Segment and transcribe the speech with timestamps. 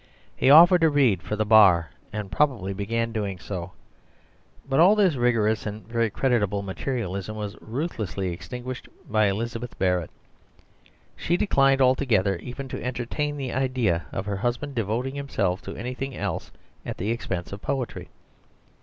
[0.35, 3.73] He offered to read for the Bar, and probably began doing so.
[4.67, 10.09] But all this vigorous and very creditable materialism was ruthlessly extinguished by Elizabeth Barrett.
[11.15, 16.17] She declined altogether even to entertain the idea of her husband devoting himself to anything
[16.17, 16.49] else
[16.83, 18.09] at the expense of poetry.